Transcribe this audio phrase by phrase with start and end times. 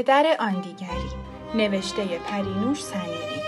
[0.00, 1.10] پدر آن دیگری
[1.54, 3.40] نوشته پرینوش سنیری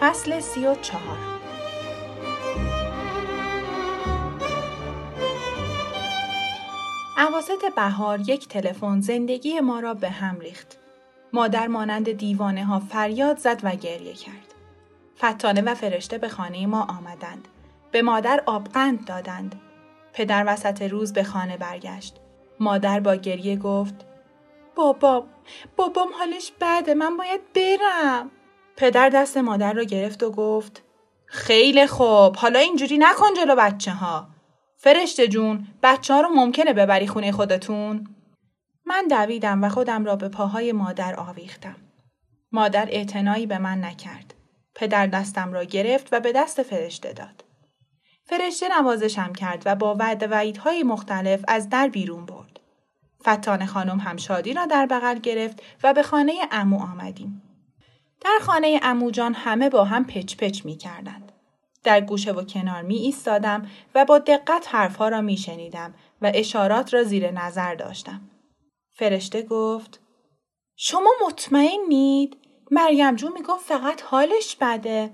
[0.00, 1.18] فصل سی و چهار
[7.18, 10.78] اواسط بهار یک تلفن زندگی ما را به هم ریخت.
[11.32, 14.54] مادر مانند دیوانه ها فریاد زد و گریه کرد.
[15.18, 17.48] فتانه و فرشته به خانه ما آمدند.
[17.90, 19.60] به مادر آبقند دادند.
[20.12, 22.16] پدر وسط روز به خانه برگشت.
[22.60, 24.13] مادر با گریه گفت
[24.74, 25.28] بابام
[25.76, 28.30] بابام حالش بده من باید برم.
[28.76, 30.82] پدر دست مادر را گرفت و گفت
[31.26, 34.28] خیلی خوب حالا اینجوری نکن جلو بچه ها.
[34.76, 38.08] فرشته جون بچه ها رو ممکنه ببری خونه خودتون؟
[38.86, 41.76] من دویدم و خودم را به پاهای مادر آویختم.
[42.52, 44.34] مادر اعتنایی به من نکرد.
[44.74, 47.44] پدر دستم را گرفت و به دست فرشته داد.
[48.26, 52.43] فرشته نوازشم کرد و با وعد وعیدهای مختلف از در بیرون برد.
[53.28, 57.42] فتان خانم هم شادی را در بغل گرفت و به خانه امو آمدیم.
[58.20, 61.32] در خانه امو جان همه با هم پچ پچ می کردند.
[61.84, 66.94] در گوشه و کنار می ایستادم و با دقت حرفها را می شنیدم و اشارات
[66.94, 68.20] را زیر نظر داشتم.
[68.90, 70.00] فرشته گفت
[70.76, 72.36] شما مطمئنید؟
[72.70, 75.10] مریم جون می گفت فقط حالش بده.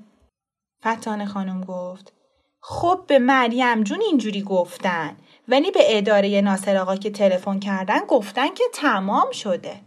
[0.87, 2.13] فتان خانم گفت
[2.61, 5.17] خب به مریم جون اینجوری گفتن
[5.51, 9.81] ولی به اداره ناصر آقا که تلفن کردن گفتن که تمام شده.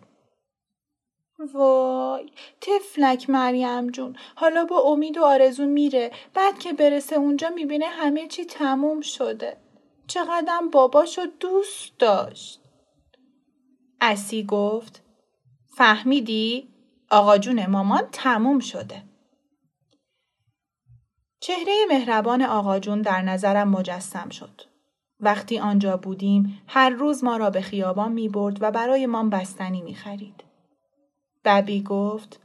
[1.53, 2.31] وای
[2.62, 8.28] تفلک مریم جون حالا با امید و آرزو میره بعد که برسه اونجا می‌بینه همه
[8.28, 9.57] چی تموم شده
[10.07, 12.62] چقدرم باباشو دوست داشت
[14.02, 15.02] اسی گفت
[15.78, 16.68] فهمیدی؟
[17.09, 19.03] آقا جون مامان تموم شده
[21.40, 24.72] چهره مهربان آقا جون در نظرم مجسم شد.
[25.23, 29.81] وقتی آنجا بودیم هر روز ما را به خیابان می برد و برای ما بستنی
[29.81, 30.44] می خرید.
[31.45, 32.39] ببی گفت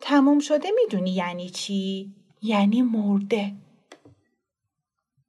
[0.00, 3.52] تموم شده می‌دونی یعنی چی؟ یعنی مرده.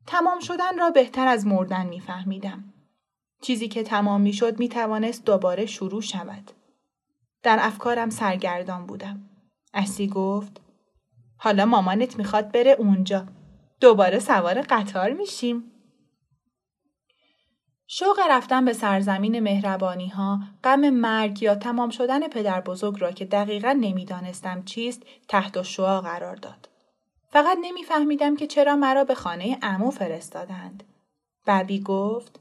[0.08, 2.74] تمام شدن را بهتر از مردن میفهمیدم.
[3.42, 6.52] چیزی که تمام می‌شد می توانست دوباره شروع شود.
[7.44, 9.30] در افکارم سرگردان بودم.
[9.74, 10.62] اسی گفت
[11.38, 13.26] حالا مامانت می‌خواد بره اونجا.
[13.80, 15.72] دوباره سوار قطار میشیم.
[17.88, 23.26] شوق رفتن به سرزمین مهربانی ها، غم مرگ یا تمام شدن پدر بزرگ را که
[23.26, 26.70] دقیقا نمی‌دانستم چیست تحت شعا قرار داد.
[27.32, 30.84] فقط نمیفهمیدم که چرا مرا به خانه امو فرستادند.
[31.48, 32.40] ببی گفت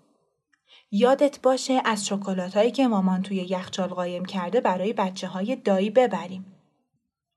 [0.91, 5.91] یادت باشه از شکلات هایی که مامان توی یخچال قایم کرده برای بچه های دایی
[5.91, 6.47] ببریم.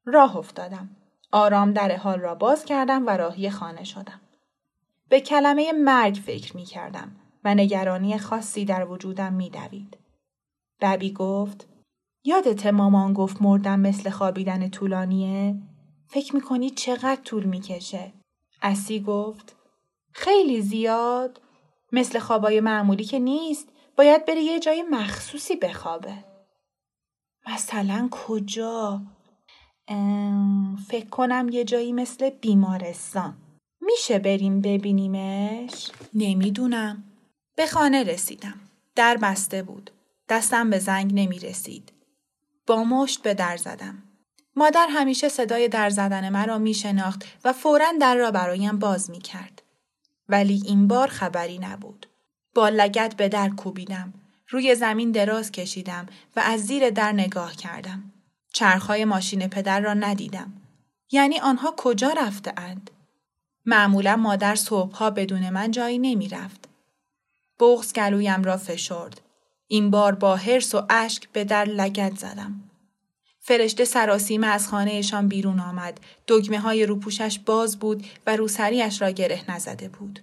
[0.06, 0.90] راه افتادم.
[1.32, 4.22] آرام در حال را باز کردم و راهی خانه شدم.
[5.10, 7.16] به کلمه مرگ فکر می کردم.
[7.54, 9.98] نگرانی خاصی در وجودم میدوید.
[10.82, 11.68] ببی گفت
[12.24, 15.56] یادت مامان گفت مردم مثل خوابیدن طولانیه؟
[16.08, 18.14] فکر می‌کنی چقدر طول می‌کشه؟
[18.62, 19.56] اسی گفت
[20.14, 21.42] خیلی زیاد
[21.92, 26.14] مثل خوابای معمولی که نیست باید بره یه جای مخصوصی بخوابه
[27.54, 29.02] مثلا کجا؟
[30.88, 33.38] فکر کنم یه جایی مثل بیمارستان
[33.82, 37.04] میشه بریم ببینیمش؟ نمی‌دونم
[37.58, 38.60] به خانه رسیدم.
[38.96, 39.92] در بسته بود.
[40.30, 41.92] دستم به زنگ نمی رسید.
[42.68, 44.04] با مشت به در زدم.
[44.56, 49.20] مادر همیشه صدای در زدن مرا می شناخت و فورا در را برایم باز می
[49.20, 49.62] کرد.
[50.30, 52.08] ولی این بار خبری نبود.
[52.56, 54.14] با لگت به در کوبیدم.
[54.50, 56.06] روی زمین دراز کشیدم
[56.36, 58.12] و از زیر در نگاه کردم.
[58.54, 60.54] چرخهای ماشین پدر را ندیدم.
[61.12, 62.92] یعنی آنها کجا رفته اند؟
[63.66, 66.67] معمولا مادر صبحها بدون من جایی نمی رفت.
[67.60, 69.22] بغز گلویم را فشرد.
[69.68, 72.64] این بار با حرس و اشک به در لگت زدم.
[73.40, 76.00] فرشته سراسیمه از خانهشان بیرون آمد.
[76.28, 80.20] دگمه های روپوشش باز بود و روسریش را گره نزده بود.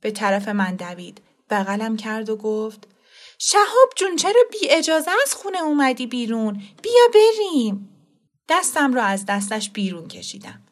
[0.00, 1.20] به طرف من دوید.
[1.50, 2.88] بغلم کرد و گفت
[3.38, 7.88] شهاب جون چرا بی اجازه از خونه اومدی بیرون؟ بیا بریم.
[8.48, 10.62] دستم را از دستش بیرون کشیدم.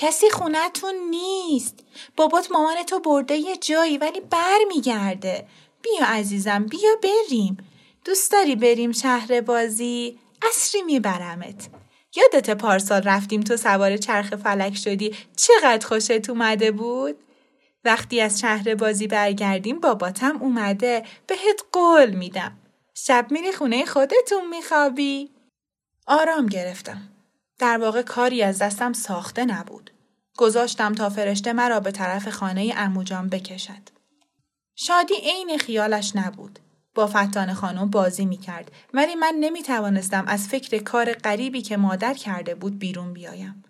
[0.00, 1.78] کسی خونتون نیست.
[2.16, 5.46] بابات مامان تو برده یه جایی ولی بر میگرده.
[5.82, 7.56] بیا عزیزم بیا بریم.
[8.04, 10.18] دوست داری بریم شهر بازی؟
[10.48, 11.68] اصری میبرمت.
[12.16, 17.16] یادت پارسال رفتیم تو سوار چرخ فلک شدی چقدر خوشت اومده بود؟
[17.84, 22.58] وقتی از شهر بازی برگردیم باباتم اومده بهت قول میدم.
[22.94, 25.30] شب میری خونه خودتون میخوابی؟
[26.06, 27.17] آرام گرفتم.
[27.58, 29.90] در واقع کاری از دستم ساخته نبود.
[30.36, 33.88] گذاشتم تا فرشته مرا به طرف خانه اموجان بکشد.
[34.74, 36.58] شادی عین خیالش نبود.
[36.94, 41.76] با فتان خانم بازی می کرد ولی من نمی توانستم از فکر کار غریبی که
[41.76, 43.64] مادر کرده بود بیرون بیایم.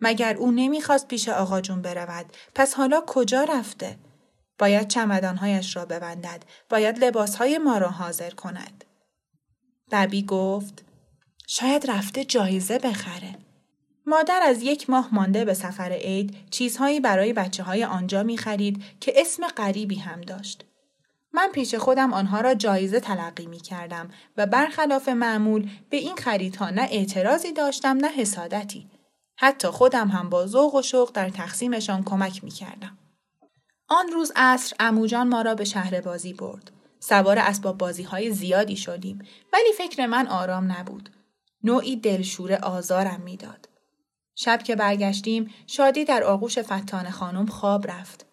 [0.00, 3.98] مگر او نمی‌خواست پیش آقا جون برود پس حالا کجا رفته؟
[4.58, 8.84] باید چمدانهایش را ببندد باید لباسهای ما را حاضر کند.
[9.92, 10.85] ببی گفت
[11.46, 13.34] شاید رفته جایزه بخره.
[14.06, 18.84] مادر از یک ماه مانده به سفر عید چیزهایی برای بچه های آنجا می خرید
[19.00, 20.64] که اسم غریبی هم داشت.
[21.32, 26.70] من پیش خودم آنها را جایزه تلقی می کردم و برخلاف معمول به این خریدها
[26.70, 28.90] نه اعتراضی داشتم نه حسادتی.
[29.36, 32.98] حتی خودم هم با ذوق و شوق در تقسیمشان کمک می کردم.
[33.88, 36.70] آن روز عصر اموجان ما را به شهر بازی برد.
[37.00, 39.18] سوار اسباب بازی های زیادی شدیم
[39.52, 41.15] ولی فکر من آرام نبود.
[41.66, 43.68] نوعی دلشور آزارم می‌داد.
[44.34, 48.26] شب که برگشتیم شادی در آغوش فتان خانم خواب رفت.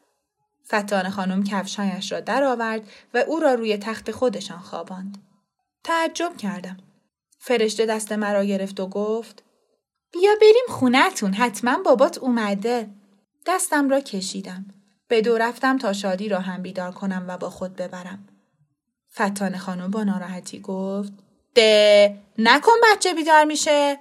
[0.68, 5.18] فتان خانم کفشایش را درآورد و او را روی تخت خودشان خواباند.
[5.84, 6.78] تعجب کردم.
[7.40, 9.44] فرشته دست مرا گرفت و گفت
[10.12, 12.90] بیا بریم خونتون حتما بابات اومده.
[13.48, 14.66] دستم را کشیدم.
[15.08, 18.28] به دو رفتم تا شادی را هم بیدار کنم و با خود ببرم.
[19.14, 21.14] فتان خانم با ناراحتی گفت
[21.56, 22.18] ده.
[22.38, 24.00] نکن بچه بیدار میشه.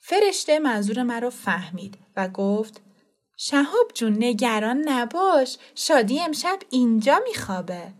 [0.00, 2.80] فرشته منظور مرا فهمید و گفت
[3.36, 5.58] شهاب جون نگران نباش.
[5.74, 7.92] شادی امشب اینجا میخوابه.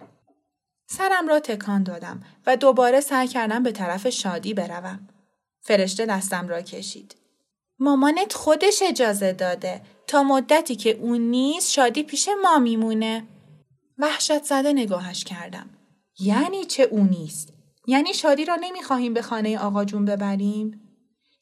[0.91, 5.09] سرم را تکان دادم و دوباره سعی کردم به طرف شادی بروم.
[5.61, 7.17] فرشته دستم را کشید.
[7.79, 9.81] مامانت خودش اجازه داده.
[10.07, 13.27] تا مدتی که اون نیست شادی پیش ما میمونه.
[13.99, 15.71] وحشت زده نگاهش کردم.
[16.21, 17.58] یعنی چه اون نیست
[17.89, 20.81] یعنی شادی را نمی‌خواهیم به خانه آقا جون ببریم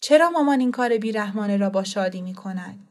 [0.01, 2.89] چرا مامان این کار بیرحمانه را با شادی می کند؟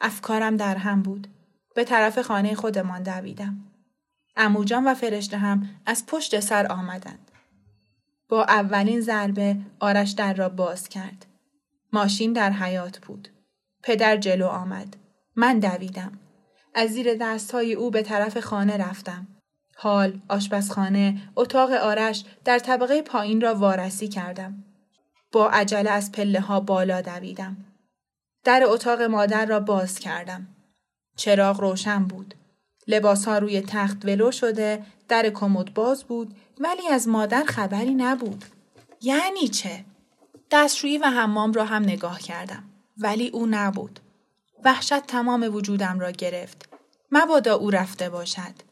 [0.00, 1.28] افکارم در هم بود.
[1.74, 3.56] به طرف خانه خودمان دویدم.
[4.36, 7.30] اموجان و فرشته هم از پشت سر آمدند.
[8.28, 11.26] با اولین ضربه آرش در را باز کرد.
[11.92, 13.28] ماشین در حیات بود.
[13.82, 14.96] پدر جلو آمد.
[15.36, 16.18] من دویدم.
[16.74, 19.26] از زیر دستهای او به طرف خانه رفتم.
[19.82, 24.64] حال، آشپزخانه، اتاق آرش در طبقه پایین را وارسی کردم.
[25.32, 27.56] با عجله از پله ها بالا دویدم.
[28.44, 30.46] در اتاق مادر را باز کردم.
[31.16, 32.34] چراغ روشن بود.
[32.86, 38.44] لباس ها روی تخت ولو شده، در کمد باز بود ولی از مادر خبری نبود.
[39.00, 39.84] یعنی چه؟
[40.50, 42.64] دستشویی و حمام را هم نگاه کردم.
[42.98, 44.00] ولی او نبود.
[44.64, 46.68] وحشت تمام وجودم را گرفت.
[47.12, 48.71] مبادا او رفته باشد.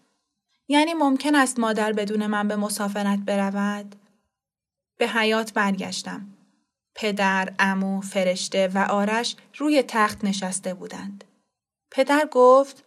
[0.71, 3.95] یعنی ممکن است مادر بدون من به مسافرت برود؟
[4.99, 6.27] به حیات برگشتم.
[6.95, 11.25] پدر، امو، فرشته و آرش روی تخت نشسته بودند.
[11.91, 12.85] پدر گفت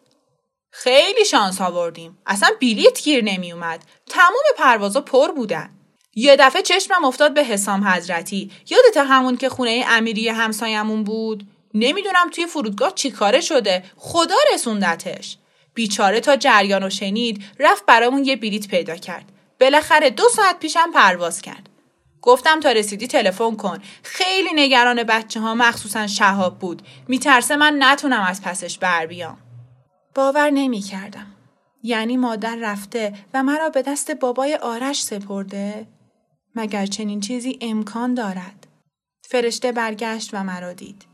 [0.71, 2.17] خیلی شانس آوردیم.
[2.25, 3.85] اصلا بلیت گیر نمی اومد.
[4.09, 5.69] تمام پروازا پر بودن.
[6.15, 8.51] یه دفعه چشمم افتاد به حسام حضرتی.
[8.69, 13.83] یادت همون که خونه امیری همسایمون بود؟ نمی‌دونم توی فرودگاه چی کاره شده.
[13.97, 15.37] خدا رسوندتش.
[15.73, 19.31] بیچاره تا جریان و شنید رفت برامون یه بلیت پیدا کرد.
[19.59, 21.69] بالاخره دو ساعت پیشم پرواز کرد.
[22.21, 28.21] گفتم تا رسیدی تلفن کن خیلی نگران بچه ها مخصوصا شهاب بود میترسه من نتونم
[28.21, 29.37] از پسش بر بیام
[30.15, 31.27] باور نمی کردم.
[31.83, 35.87] یعنی مادر رفته و مرا به دست بابای آرش سپرده
[36.55, 38.67] مگر چنین چیزی امکان دارد
[39.21, 41.05] فرشته برگشت و مرا دید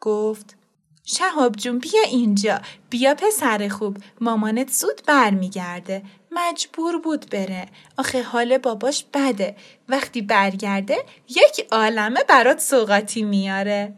[0.00, 0.56] گفت
[1.04, 2.60] شهاب جون بیا اینجا.
[2.90, 3.96] بیا پسر خوب.
[4.20, 6.02] مامانت زود برمیگرده.
[6.32, 7.66] مجبور بود بره.
[7.98, 9.56] آخه حال باباش بده.
[9.88, 10.96] وقتی برگرده
[11.28, 13.94] یک عالمه برات سوقاتی میاره.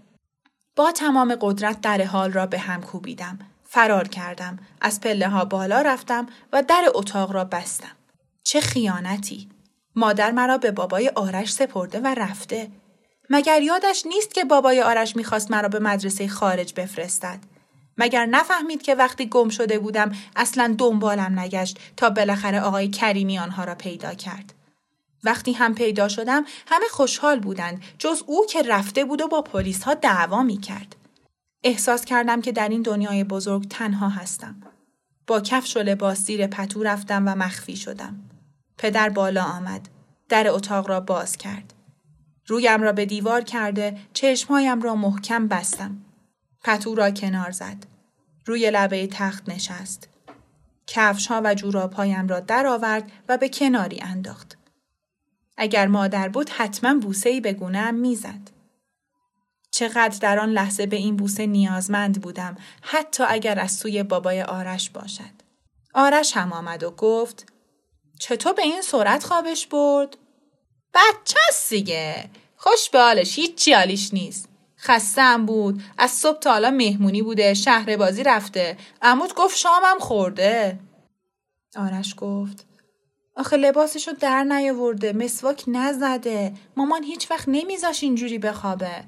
[0.76, 3.38] با تمام قدرت در حال را به هم کوبیدم.
[3.64, 4.58] فرار کردم.
[4.80, 7.96] از پله ها بالا رفتم و در اتاق را بستم.
[8.44, 9.48] چه خیانتی.
[9.96, 12.70] مادر مرا به بابای آرش سپرده و رفته.
[13.30, 17.38] مگر یادش نیست که بابای آرش می‌خواست مرا به مدرسه خارج بفرستد
[17.98, 23.64] مگر نفهمید که وقتی گم شده بودم اصلا دنبالم نگشت تا بالاخره آقای کریمی آنها
[23.64, 24.52] را پیدا کرد
[25.24, 29.82] وقتی هم پیدا شدم همه خوشحال بودند جز او که رفته بود و با پلیس
[29.82, 30.96] ها دعوا می کرد.
[31.64, 34.62] احساس کردم که در این دنیای بزرگ تنها هستم.
[35.26, 38.30] با کفش و لباس زیر پتو رفتم و مخفی شدم.
[38.78, 39.88] پدر بالا آمد.
[40.28, 41.74] در اتاق را باز کرد.
[42.46, 45.96] رویم را به دیوار کرده چشمهایم را محکم بستم.
[46.64, 47.76] پتو را کنار زد.
[48.46, 50.08] روی لبه تخت نشست.
[50.86, 54.58] کفش ها و جورابهایم را درآورد و به کناری انداخت.
[55.56, 58.50] اگر مادر بود حتما بوسه ای به گونه‌ام می‌زد.
[59.70, 64.90] چقدر در آن لحظه به این بوسه نیازمند بودم حتی اگر از سوی بابای آرش
[64.90, 65.36] باشد.
[65.94, 67.52] آرش هم آمد و گفت
[68.18, 70.16] چطور به این سرعت خوابش برد؟
[70.96, 71.38] بچه
[71.68, 72.30] دیگه.
[72.56, 74.48] خوش به حالش هیچی حالیش نیست.
[74.78, 75.82] خستم بود.
[75.98, 77.54] از صبح تا حالا مهمونی بوده.
[77.54, 78.76] شهر بازی رفته.
[79.02, 80.78] عمود گفت شامم خورده.
[81.76, 82.66] آرش گفت
[83.36, 89.04] آخه لباسشو در نیاورده مسواک نزده مامان هیچ وقت نمیذاش اینجوری بخوابه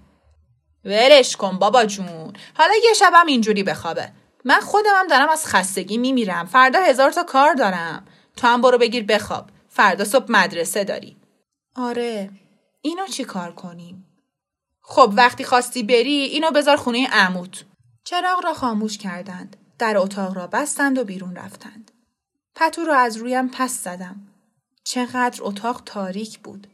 [0.84, 4.08] ولش کن بابا جون حالا یه شبم اینجوری بخوابه
[4.44, 8.04] من خودم هم دارم از خستگی میمیرم فردا هزار تا کار دارم
[8.36, 11.16] تو هم برو بگیر بخواب فردا صبح مدرسه داری
[11.78, 12.30] آره
[12.80, 14.04] اینو چی کار کنیم
[14.80, 17.64] خب وقتی خواستی بری اینو بذار خونه عموت
[18.04, 21.90] چراغ را خاموش کردند در اتاق را بستند و بیرون رفتند
[22.60, 24.16] پتو را از رویم پس زدم.
[24.84, 26.66] چقدر اتاق تاریک بود.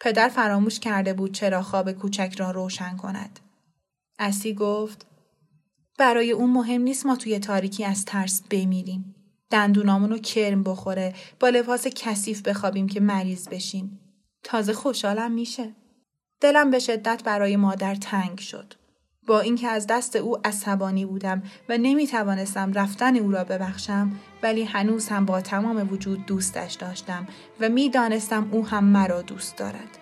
[0.00, 3.40] پدر فراموش کرده بود چرا خواب کوچک را روشن کند.
[4.18, 5.06] اسی گفت
[5.98, 9.14] برای اون مهم نیست ما توی تاریکی از ترس بمیریم.
[9.50, 14.00] دندونامون رو کرم بخوره با لباس کثیف بخوابیم که مریض بشیم.
[14.46, 15.74] تازه خوشحالم میشه.
[16.40, 18.74] دلم به شدت برای مادر تنگ شد.
[19.26, 24.12] با اینکه از دست او عصبانی بودم و نمی توانستم رفتن او را ببخشم
[24.42, 27.26] ولی هنوز هم با تمام وجود دوستش داشتم
[27.60, 29.98] و می دانستم او هم مرا دوست دارد.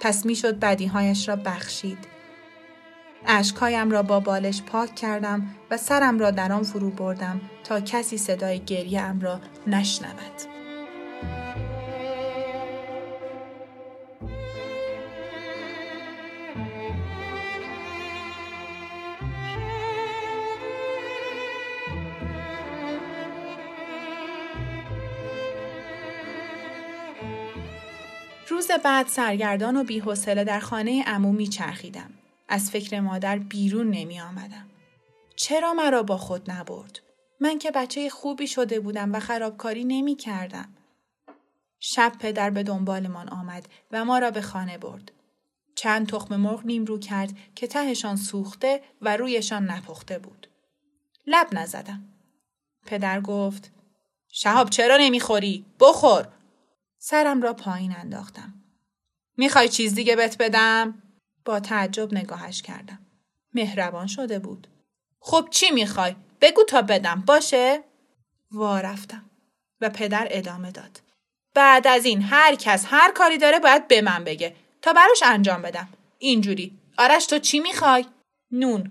[0.00, 1.98] پس می شد بدیهایش را بخشید.
[3.26, 8.18] اشکهایم را با بالش پاک کردم و سرم را در آن فرو بردم تا کسی
[8.18, 10.59] صدای گریه را نشنود.
[28.60, 32.10] روز بعد سرگردان و بیحوصله در خانه عمو میچرخیدم.
[32.48, 34.66] از فکر مادر بیرون نمی آمدم.
[35.36, 37.00] چرا مرا با خود نبرد؟
[37.40, 40.68] من که بچه خوبی شده بودم و خرابکاری نمی کردم.
[41.78, 45.12] شب پدر به دنبالمان آمد و ما را به خانه برد.
[45.74, 50.46] چند تخم مرغ نیم رو کرد که تهشان سوخته و رویشان نپخته بود.
[51.26, 52.02] لب نزدم.
[52.86, 53.70] پدر گفت
[54.28, 56.28] شهاب چرا نمی‌خوری؟ بخور
[57.02, 58.54] سرم را پایین انداختم.
[59.36, 61.02] می‌خوای چیز دیگه بهت بدم؟
[61.44, 63.06] با تعجب نگاهش کردم.
[63.54, 64.66] مهربان شده بود.
[65.20, 67.84] خب چی می‌خوای؟ بگو تا بدم باشه؟
[68.52, 69.30] وا رفتم
[69.80, 71.00] و پدر ادامه داد.
[71.54, 75.62] بعد از این هر کس هر کاری داره باید به من بگه تا براش انجام
[75.62, 75.88] بدم.
[76.18, 76.78] اینجوری.
[76.98, 78.06] آرش تو چی می‌خوای؟
[78.50, 78.90] نون.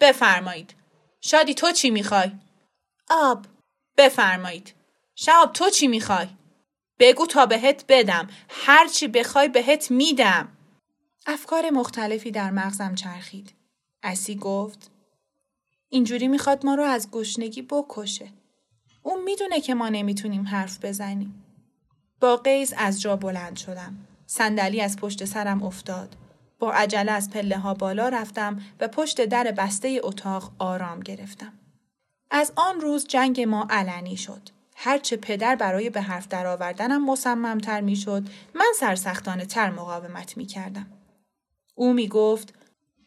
[0.00, 0.74] بفرمایید.
[1.20, 2.32] شادی تو چی می‌خوای؟
[3.10, 3.46] آب.
[3.96, 4.74] بفرمایید.
[5.14, 6.28] شهاب تو چی می‌خوای؟
[6.98, 8.28] بگو تا بهت بدم.
[8.48, 10.48] هرچی بخوای بهت میدم.
[11.26, 13.52] افکار مختلفی در مغزم چرخید.
[14.02, 14.90] اسی گفت
[15.88, 18.28] اینجوری می‌خواد ما رو از گشنگی بکشه.
[19.02, 21.44] اون می‌دونه که ما نمی‌تونیم حرف بزنیم.
[22.20, 23.96] با قیز از جا بلند شدم.
[24.26, 26.16] صندلی از پشت سرم افتاد.
[26.58, 31.52] با عجله از پله ها بالا رفتم و پشت در بسته اتاق آرام گرفتم.
[32.30, 34.57] از آن روز جنگ ما علنی شد.
[34.80, 38.22] هرچه پدر برای به حرف درآوردنم مصممتر می‌شد
[38.54, 40.86] من سرسختانه تر مقاومت می کردم.
[41.74, 42.54] او می گفت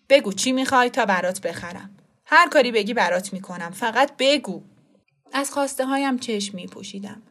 [0.10, 1.98] بگو چی می‌خوای تا برات بخرم.
[2.26, 4.64] هر کاری بگی برات می‌کنم فقط بگو.
[5.34, 7.22] از خواسته هایم چشم می پوشیدم.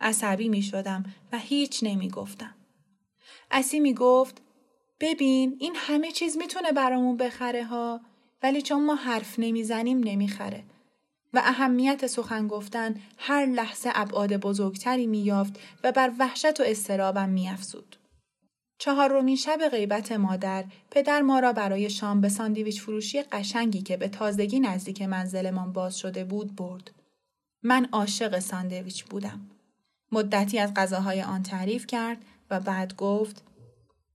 [0.00, 2.54] عصبی می شدم و هیچ نمی گفتم.
[3.50, 3.94] اسی می
[5.00, 8.00] ببین این همه چیز می‌تونه برامون بخره ها
[8.42, 10.64] ولی چون ما حرف نمی‌زنیم نمی‌خره.
[11.32, 17.96] و اهمیت سخن گفتن هر لحظه ابعاد بزرگتری میافت و بر وحشت و استرابم میافزود.
[18.78, 24.08] چهارمین شب غیبت مادر پدر ما را برای شام به ساندویچ فروشی قشنگی که به
[24.08, 26.90] تازگی نزدیک منزلمان باز شده بود برد.
[27.62, 29.50] من عاشق ساندویچ بودم.
[30.12, 32.18] مدتی از غذاهای آن تعریف کرد
[32.50, 33.44] و بعد گفت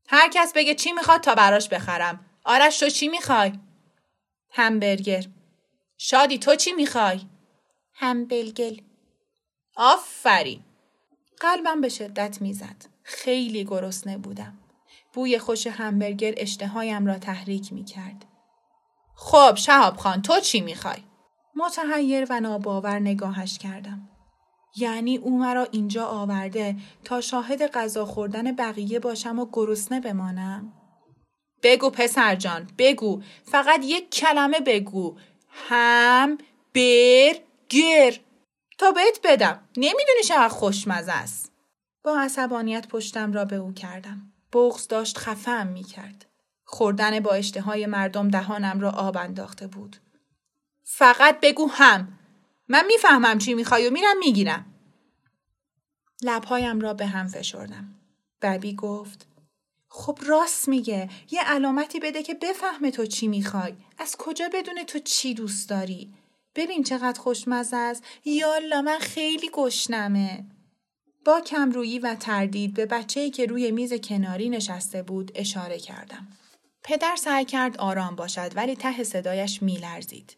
[0.08, 2.20] هر کس بگه چی می‌خواد تا براش بخرم.
[2.44, 3.54] آرش تو چی می‌خوای؟
[4.52, 5.26] همبرگر.
[5.98, 7.22] شادی تو چی می‌خوای؟
[7.94, 8.78] همبلگل.
[9.76, 10.64] آفرین.
[11.40, 12.86] قلبم به شدت می‌زد.
[13.04, 14.60] خیلی گرسنه بودم.
[15.14, 18.26] بوی خوش همبرگر اشتهایم را تحریک می‌کرد.
[19.16, 21.04] خب شهاب خان تو چی می‌خوای؟
[21.56, 24.10] متحیر و ناباور نگاهش کردم.
[24.78, 30.74] یعنی او مرا اینجا آورده تا شاهد غذا خوردن بقیه باشم و گرسنه بمانم؟
[31.64, 35.18] بگو پسر جان بگو فقط یک کلمه بگو
[35.56, 36.38] هم
[36.74, 38.20] بر گر
[38.78, 41.52] تا بهت بدم نمی‌دونی چقدر خوشمزه است
[42.04, 46.26] با عصبانیت پشتم را به او کردم بغز داشت خفم می کرد.
[46.66, 49.98] خوردن با اشتهای مردم دهانم را آب انداخته بود.
[50.84, 52.20] فقط بگو هم.
[52.68, 54.66] من می‌فهمم چی می‌خوای و میرم می‌گیرم.
[56.22, 57.96] لبهایم را به هم فشردم.
[58.42, 59.28] ببی گفت
[59.98, 65.00] خب راست میگه یه علامتی بده که بفهمه تو چی می‌خوای از کجا بدونه تو
[65.00, 66.14] چی دوست داری
[66.56, 70.46] ببین چقدر خوشمزه است یالا من خیلی گشنمه
[71.26, 76.28] با کمرویی و تردید به بچه‌ای که روی میز کناری نشسته بود اشاره کردم.
[76.84, 80.38] پدر سعی کرد آرام باشد ولی ته صدایش میلرزید.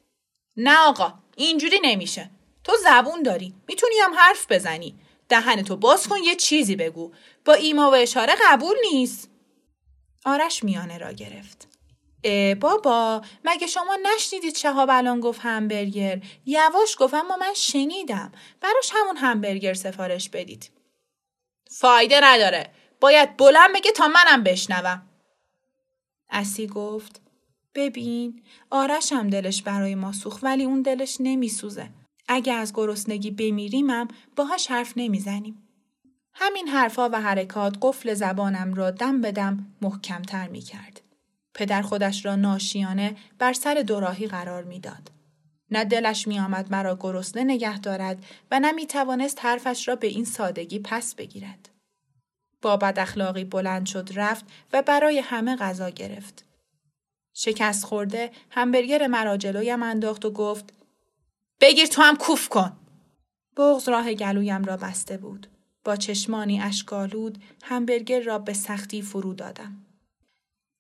[0.58, 2.30] نه آقا اینجوری نمیشه.
[2.64, 3.54] تو زبون داری.
[3.68, 4.96] می‌تونی هم حرف بزنی.
[5.30, 7.12] دهنتو باز کن یه چیزی بگو.
[7.46, 9.30] با ایما و اشاره قبول نیست.
[10.28, 11.68] آرش میانه را گرفت.
[12.24, 18.32] اه بابا مگه شما نشنیدید شهاب الان گفت همبرگر یواش گفت اما من شنیدم
[18.62, 20.72] براش همون همبرگر سفارش بدید
[21.72, 22.70] فایده نداره.
[23.02, 25.10] باید بلند بگه تا منم بشنوم.
[26.30, 27.22] اسی گفت
[27.76, 31.90] ببین آرش هم دلش برای ما سوخت ولی اون دلش نمیسوزه.
[32.28, 35.67] اگه از گرسنگی بمیریمم باهاش حرف نمی‌زنیم.
[36.40, 41.02] همین حرفا و حرکات قفل زبانم را دم به دم محکمتر می کرد.
[41.54, 45.12] پدر خودش را ناشیانه بر سر دوراهی قرار می‌داد.
[45.72, 50.08] نه دلش می آمد مرا گرسنه نگه دارد و نه می توانست حرفش را به
[50.08, 51.70] این سادگی پس بگیرد.
[52.62, 56.46] با بد اخلاقی بلند شد رفت و برای همه غذا گرفت.
[57.34, 60.74] شکست خورده همبرگر مرا جلویم انداخت و گفت
[61.62, 62.78] بگیر تو هم کوف کن.
[63.58, 65.48] بغز راه گلویم را بسته بود.
[65.88, 69.86] با چشمانی اشکالود همبرگر را به سختی فرو دادم.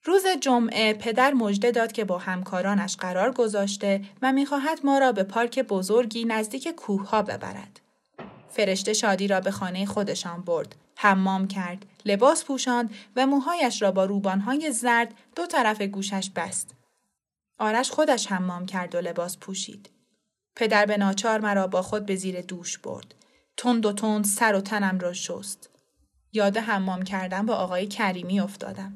[0.03, 5.23] روز جمعه پدر مژده داد که با همکارانش قرار گذاشته و می‌خواهد ما را به
[5.23, 7.79] پارک بزرگی نزدیک کوه ها ببرد.
[8.49, 10.75] فرشته شادی را به خانه خودشان برد.
[10.95, 16.75] حمام کرد، لباس پوشاند و موهایش را با روبانهای زرد دو طرف گوشش بست.
[17.59, 19.89] آرش خودش حمام کرد و لباس پوشید.
[20.55, 23.13] پدر به ناچار مرا با خود به زیر دوش برد.
[23.57, 25.69] تند و تند سر و تنم را شست.
[26.33, 28.95] یاد حمام کردن با آقای کریمی افتادم.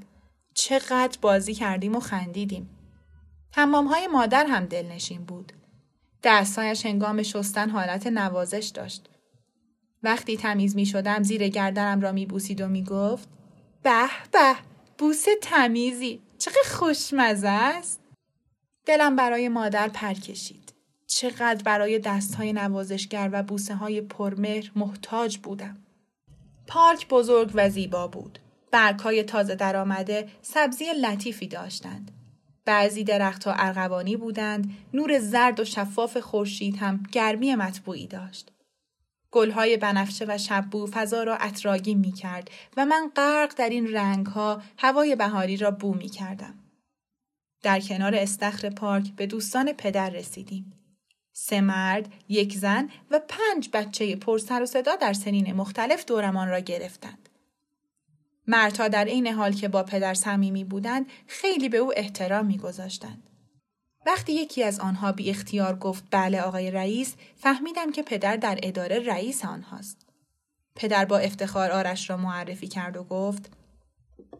[0.53, 2.69] چقدر بازی کردیم و خندیدیم.
[3.53, 5.53] حمام های مادر هم دلنشین بود.
[6.23, 9.09] دستایش هنگام شستن حالت نوازش داشت.
[10.03, 13.29] وقتی تمیز می شدم زیر گردنم را می بوسید و می گفت
[13.83, 14.55] به به
[14.97, 18.01] بوس تمیزی چقدر خوشمزه است.
[18.85, 20.60] دلم برای مادر پر کشید.
[21.13, 25.77] چقدر برای دستهای نوازشگر و بوسه های پرمهر محتاج بودم.
[26.67, 28.39] پارک بزرگ و زیبا بود.
[28.71, 32.11] برگهای تازه درآمده سبزی لطیفی داشتند.
[32.65, 38.51] بعضی درختها ارغوانی بودند، نور زرد و شفاف خورشید هم گرمی مطبوعی داشت.
[39.31, 44.61] گلهای بنفشه و شببو فضا را اطراگی می کرد و من غرق در این رنگها
[44.77, 46.53] هوای بهاری را بو می کردم.
[47.63, 50.80] در کنار استخر پارک به دوستان پدر رسیدیم.
[51.33, 56.47] سه مرد، یک زن و پنج بچه پر سر و صدا در سنین مختلف دورمان
[56.47, 57.29] را گرفتند.
[58.47, 63.23] مردها در این حال که با پدر صمیمی بودند خیلی به او احترام میگذاشتند
[64.05, 68.99] وقتی یکی از آنها بی اختیار گفت بله آقای رئیس فهمیدم که پدر در اداره
[68.99, 69.97] رئیس آنهاست.
[70.75, 73.51] پدر با افتخار آرش را معرفی کرد و گفت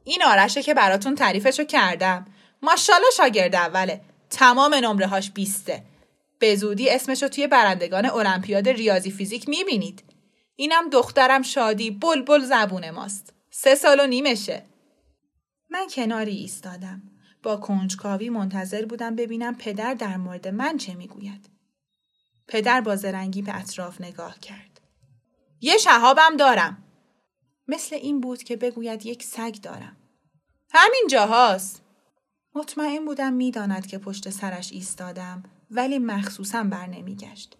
[0.04, 2.26] این آرشه که براتون تعریفشو کردم.
[2.62, 4.02] ماشاءالله شاگرد اوله.
[4.30, 5.84] تمام نمره هاش بیسته.
[6.42, 10.04] به زودی اسمشو توی برندگان المپیاد ریاضی فیزیک می‌بینید.
[10.56, 13.34] اینم دخترم شادی بلبل زبون ماست.
[13.50, 14.66] سه سال و نیمشه.
[15.70, 17.02] من کناری ایستادم.
[17.44, 21.50] با کنجکاوی منتظر بودم ببینم پدر در مورد من چه می‌گوید.
[22.48, 24.82] پدر با زرنگی به اطراف نگاه کرد.
[25.62, 26.84] یه شهابم دارم.
[27.68, 29.98] مثل این بود که بگوید یک سگ دارم.
[30.72, 31.82] همین جاهاست.
[32.56, 37.58] مطمئن بودم می‌داند که پشت سرش ایستادم ولی مخصوصا بر نمیگشت.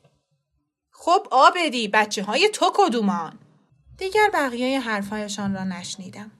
[0.92, 3.40] خب آبدی بچه های تو کدومان؟
[3.98, 6.32] دیگر بقیه حرفهایشان را نشنیدم.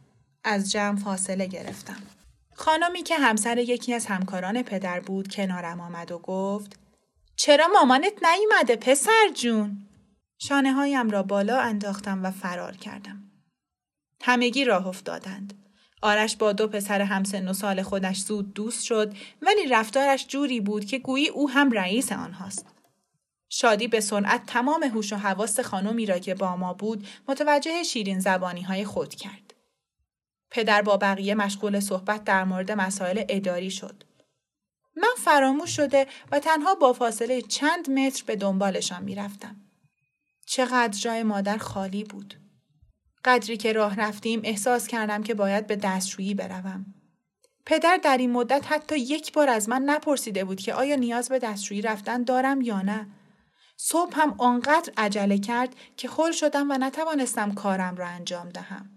[0.44, 2.02] از جمع فاصله گرفتم.
[2.56, 6.80] خانمی که همسر یکی از همکاران پدر بود کنارم آمد و گفت
[7.36, 9.88] چرا مامانت نیومده پسر جون؟
[10.38, 13.32] شانه هایم را بالا انداختم و فرار کردم.
[14.22, 15.61] همگی راه افتادند.
[16.02, 20.86] آرش با دو پسر همسن و سال خودش زود دوست شد ولی رفتارش جوری بود
[20.86, 22.66] که گویی او هم رئیس آنهاست.
[23.50, 28.20] شادی به سرعت تمام هوش و حواس خانمی را که با ما بود متوجه شیرین
[28.20, 29.54] زبانی های خود کرد.
[30.52, 34.04] پدر با بقیه مشغول صحبت در مورد مسائل اداری شد.
[34.98, 39.56] من فراموش شده و تنها با فاصله چند متر به دنبالشان می‌رفتم.
[40.46, 42.41] چقدر جای مادر خالی بود.
[43.26, 46.86] قدری که راه رفتیم احساس کردم که باید به دستشویی بروم.
[47.66, 51.40] پدر در این مدت حتی یک بار از من نپرسیده بود که آیا نیاز به
[51.40, 53.08] دستشویی رفتن دارم یا نه.
[53.78, 58.90] صبح هم آنقدر عجله کرد که خل شدم و نتوانستم کارم را انجام دهم.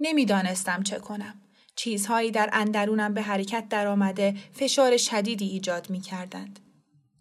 [0.00, 1.34] نمی‌دانستم چه کنم.
[1.76, 6.60] چیزهایی در اندرونم به حرکت درآمده فشار شدیدی ایجاد می کردند.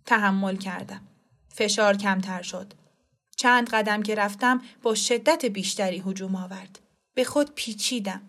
[0.06, 1.01] تحمل کردم.
[1.49, 2.73] فشار کمتر شد.
[3.41, 6.80] چند قدم که رفتم با شدت بیشتری هجوم آورد.
[7.13, 8.21] به خود پیچیدم.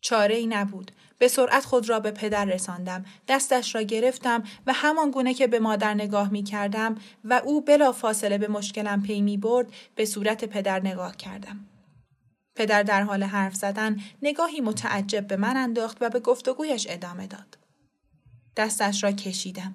[0.00, 0.90] چاره ای نبود.
[1.18, 3.04] به سرعت خود را به پدر رساندم.
[3.28, 7.92] دستش را گرفتم و همان گونه که به مادر نگاه می کردم و او بلا
[7.92, 11.66] فاصله به مشکلم پی می برد به صورت پدر نگاه کردم.
[12.54, 17.58] پدر در حال حرف زدن نگاهی متعجب به من انداخت و به گفتگویش ادامه داد.
[18.56, 19.74] دستش را کشیدم.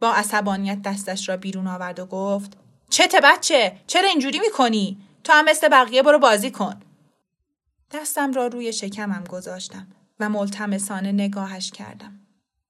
[0.00, 2.59] با عصبانیت دستش را بیرون آورد و گفت
[2.90, 6.80] چته بچه؟ چرا اینجوری می‌کنی؟ تو هم مثل بقیه برو بازی کن.
[7.90, 9.86] دستم را روی شکمم گذاشتم
[10.20, 12.20] و ملتمسانه نگاهش کردم.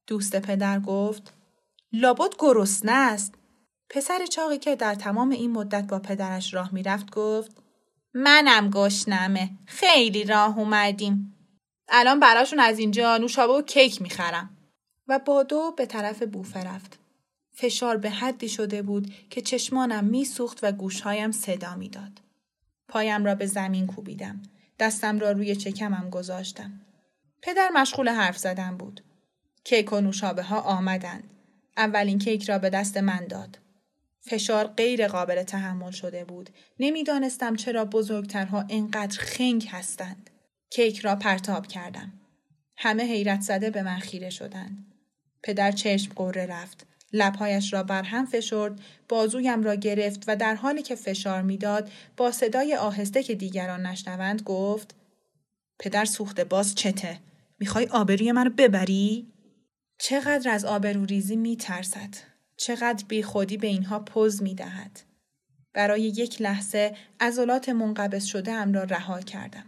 [0.06, 1.35] دوست پدر گفت
[1.92, 3.35] لابد گرسنه است.
[3.88, 7.50] پسر چاقی که در تمام این مدت با پدرش راه می‌رفت گفت
[8.14, 11.37] منم گشنمه خیلی راه اومدیم
[11.88, 14.56] الان براشون از اینجا نوشابه و کیک می‌خرم
[15.09, 16.99] و با دو به طرف بوفه رفت
[17.61, 22.20] فشار به حدی شده بود که چشمانم میسوخت و گوشهایم صدا می‌داد
[22.88, 24.42] پایم را به زمین کوبیدم
[24.79, 26.81] دستم را روی چکمم گذاشتم
[27.42, 29.01] پدر مشغول حرف زدن بود
[29.64, 31.31] کیک و نوشابه ها آمدند
[31.77, 33.59] اولین کیک را به دست من داد
[34.20, 36.51] فشار غیر قابل تحمل شده بود.
[36.81, 40.31] نمی‌دانستم چرا بزرگترها اینقدر خنگ هستند.
[40.70, 42.12] کیک را پرتاب کردم.
[42.77, 44.94] همه حیرت زده به من خیره شدند.
[45.42, 46.89] پدر چشم قره رفت.
[47.12, 52.33] لبهایش را بر هم فشرد، بازویم را گرفت و در حالی که فشار می‌داد با
[52.33, 54.94] صدای آهسته که دیگران نشنوند گفت
[55.79, 57.18] پدر سوخته باز چته؟
[57.59, 59.33] می‌خوای آبروی منو ببری؟
[59.99, 62.14] چقدر از آبروریزی میترسد.
[62.57, 65.01] چقدر بی خودی به اینها پوز می دهد.
[65.73, 69.64] برای یک لحظه عضلات منقبض شده ام را رها کردم.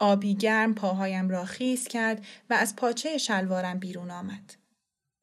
[0.00, 4.54] آبی گرم پاهایم را خیز کرد و از پاچه شلوارم بیرون آمد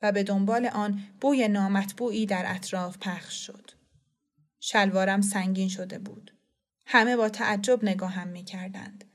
[0.01, 3.71] و به دنبال آن بوی نامطبوعی در اطراف پخش شد.
[4.59, 6.31] شلوارم سنگین شده بود.
[6.85, 9.05] همه با تعجب نگاهم می کردند.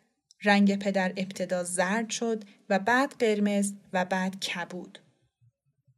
[0.45, 4.99] رنگ پدر ابتدا زرد شد و بعد قرمز و بعد کبود.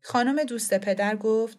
[0.03, 1.59] خانم دوست پدر گفت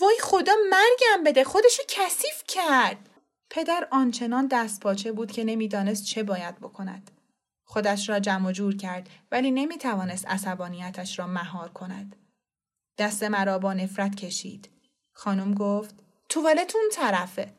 [0.00, 3.08] وای خدا مرگم بده خودشو کثیف کرد
[3.50, 7.10] پدر آنچنان دست پاچه بود که نمی‌دانست چه باید بکند
[7.64, 12.16] خودش را جمع جور کرد ولی نمی توانست عصبانیتش را مهار کند
[13.00, 14.70] دست مرا با نفرت کشید
[15.12, 15.94] خانم گفت
[16.28, 17.52] توالتون طرفه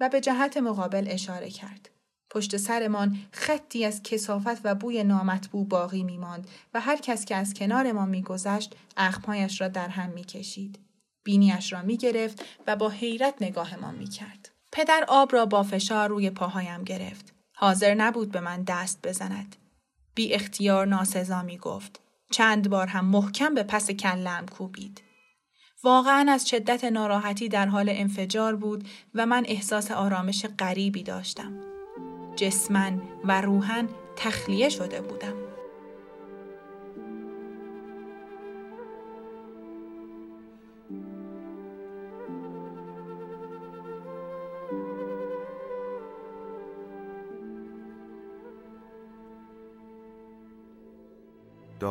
[0.00, 1.90] و به جهت مقابل اشاره کرد
[2.30, 7.36] پشت سرمان خطی از کسافت و بوی نامطبوع باقی می ماند و هر کس که
[7.36, 10.78] از کنار ما میگذشت اخمهایش را در هم می‌کشید.
[11.24, 14.50] بینیش را می گرفت و با حیرت نگاه ما می کرد.
[14.72, 17.34] پدر آب را با فشار روی پاهایم گرفت.
[17.54, 19.56] حاضر نبود به من دست بزند.
[20.14, 22.00] بی اختیار ناسزا می گفت.
[22.30, 25.02] چند بار هم محکم به پس کلم کوبید.
[25.82, 31.52] واقعا از شدت ناراحتی در حال انفجار بود و من احساس آرامش غریبی داشتم.
[32.36, 35.47] جسمن و روحن تخلیه شده بودم.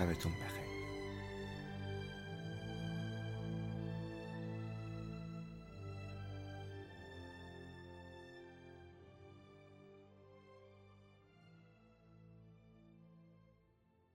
[0.00, 0.59] شبتون بخیر.